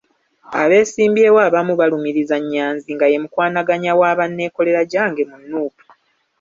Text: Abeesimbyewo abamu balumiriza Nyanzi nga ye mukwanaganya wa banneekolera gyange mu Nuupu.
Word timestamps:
Abeesimbyewo 0.61 1.39
abamu 1.47 1.73
balumiriza 1.79 2.35
Nyanzi 2.51 2.89
nga 2.95 3.05
ye 3.11 3.17
mukwanaganya 3.23 3.91
wa 3.99 4.11
banneekolera 4.17 4.81
gyange 4.91 5.21
mu 5.29 5.37
Nuupu. 5.47 5.83